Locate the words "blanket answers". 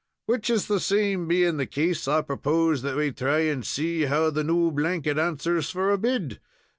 4.71-5.69